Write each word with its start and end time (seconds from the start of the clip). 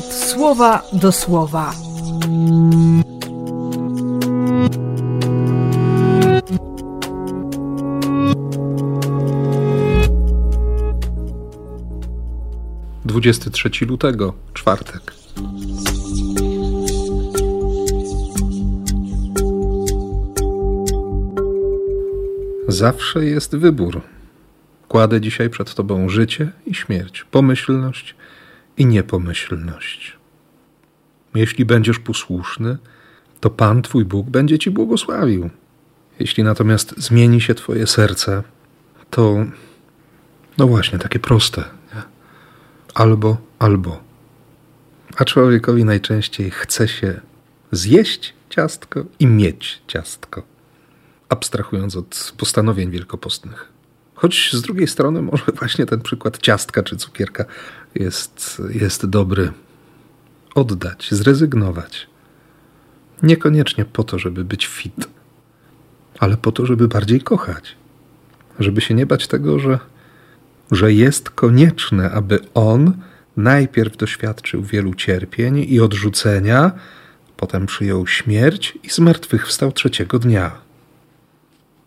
słowa 0.00 0.82
do 0.92 1.12
słowa. 1.12 1.74
Dwudziesty 13.04 13.50
trzeci 13.50 13.84
lutego, 13.84 14.34
czwartek. 14.54 15.14
Zawsze 22.68 23.24
jest 23.24 23.56
wybór. 23.56 24.00
Kładę 24.88 25.20
dzisiaj 25.20 25.50
przed 25.50 25.74
Tobą 25.74 26.08
życie 26.08 26.52
i 26.66 26.74
śmierć, 26.74 27.24
pomyślność 27.30 28.14
i 28.76 28.86
niepomyślność. 28.86 30.16
Jeśli 31.34 31.64
będziesz 31.64 31.98
posłuszny, 31.98 32.78
to 33.40 33.50
Pan 33.50 33.82
Twój 33.82 34.04
Bóg 34.04 34.30
będzie 34.30 34.58
Ci 34.58 34.70
błogosławił. 34.70 35.50
Jeśli 36.20 36.44
natomiast 36.44 36.94
zmieni 36.96 37.40
się 37.40 37.54
Twoje 37.54 37.86
serce, 37.86 38.42
to 39.10 39.36
no 40.58 40.66
właśnie, 40.66 40.98
takie 40.98 41.18
proste. 41.18 41.64
Nie? 41.94 42.02
Albo, 42.94 43.36
albo. 43.58 44.00
A 45.16 45.24
człowiekowi 45.24 45.84
najczęściej 45.84 46.50
chce 46.50 46.88
się 46.88 47.20
zjeść 47.72 48.34
ciastko 48.50 49.04
i 49.20 49.26
mieć 49.26 49.82
ciastko 49.86 50.52
abstrahując 51.32 51.96
od 51.96 52.32
postanowień 52.38 52.90
wielkopostnych. 52.90 53.72
Choć 54.14 54.50
z 54.52 54.62
drugiej 54.62 54.88
strony, 54.88 55.22
może 55.22 55.44
właśnie 55.58 55.86
ten 55.86 56.00
przykład 56.00 56.38
ciastka 56.38 56.82
czy 56.82 56.96
cukierka 56.96 57.44
jest, 57.94 58.62
jest 58.74 59.06
dobry. 59.06 59.52
Oddać, 60.54 61.08
zrezygnować. 61.10 62.06
Niekoniecznie 63.22 63.84
po 63.84 64.04
to, 64.04 64.18
żeby 64.18 64.44
być 64.44 64.66
fit, 64.66 65.08
ale 66.18 66.36
po 66.36 66.52
to, 66.52 66.66
żeby 66.66 66.88
bardziej 66.88 67.20
kochać. 67.20 67.76
Żeby 68.58 68.80
się 68.80 68.94
nie 68.94 69.06
bać 69.06 69.26
tego, 69.26 69.58
że, 69.58 69.78
że 70.70 70.92
jest 70.92 71.30
konieczne, 71.30 72.10
aby 72.10 72.38
on 72.54 72.92
najpierw 73.36 73.96
doświadczył 73.96 74.62
wielu 74.62 74.94
cierpień 74.94 75.58
i 75.68 75.80
odrzucenia, 75.80 76.72
potem 77.36 77.66
przyjął 77.66 78.06
śmierć 78.06 78.78
i 78.82 78.90
zmartwychwstał 78.90 79.72
trzeciego 79.72 80.18
dnia 80.18 80.71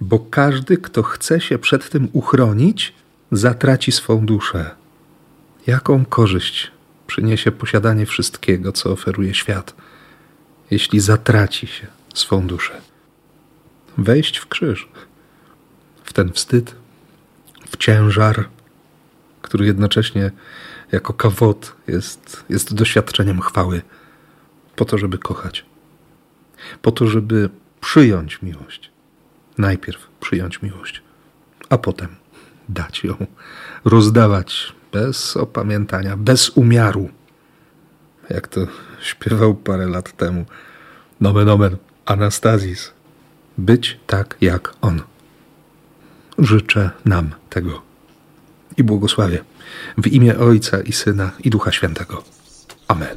bo 0.00 0.18
każdy, 0.18 0.76
kto 0.76 1.02
chce 1.02 1.40
się 1.40 1.58
przed 1.58 1.90
tym 1.90 2.08
uchronić, 2.12 2.94
zatraci 3.32 3.92
swą 3.92 4.26
duszę. 4.26 4.70
Jaką 5.66 6.04
korzyść 6.04 6.70
przyniesie 7.06 7.52
posiadanie 7.52 8.06
wszystkiego, 8.06 8.72
co 8.72 8.90
oferuje 8.90 9.34
świat, 9.34 9.74
jeśli 10.70 11.00
zatraci 11.00 11.66
się 11.66 11.86
swą 12.14 12.46
duszę? 12.46 12.80
Wejść 13.98 14.38
w 14.38 14.46
krzyż, 14.46 14.88
w 16.04 16.12
ten 16.12 16.32
wstyd, 16.32 16.74
w 17.70 17.76
ciężar, 17.76 18.48
który 19.42 19.66
jednocześnie 19.66 20.30
jako 20.92 21.12
kawot 21.12 21.76
jest, 21.88 22.44
jest 22.48 22.74
doświadczeniem 22.74 23.40
chwały, 23.40 23.82
po 24.76 24.84
to, 24.84 24.98
żeby 24.98 25.18
kochać, 25.18 25.64
po 26.82 26.92
to, 26.92 27.06
żeby 27.06 27.50
przyjąć 27.80 28.42
miłość 28.42 28.90
najpierw 29.58 30.08
przyjąć 30.20 30.62
miłość, 30.62 31.02
a 31.68 31.78
potem 31.78 32.08
dać 32.68 33.04
ją, 33.04 33.26
rozdawać 33.84 34.72
bez 34.92 35.36
opamiętania, 35.36 36.16
bez 36.16 36.50
umiaru. 36.50 37.08
Jak 38.30 38.48
to 38.48 38.60
śpiewał 39.00 39.54
parę 39.54 39.86
lat 39.86 40.16
temu. 40.16 40.44
Nomen 41.20 41.48
omen 41.48 41.76
Anastazis. 42.04 42.92
Być 43.58 44.00
tak 44.06 44.36
jak 44.40 44.74
on. 44.80 45.02
Życzę 46.38 46.90
nam 47.04 47.30
tego. 47.50 47.82
I 48.76 48.82
błogosławię 48.84 49.44
w 49.98 50.06
imię 50.06 50.38
Ojca 50.38 50.80
i 50.80 50.92
Syna 50.92 51.30
i 51.44 51.50
Ducha 51.50 51.72
Świętego. 51.72 52.24
Amen. 52.88 53.16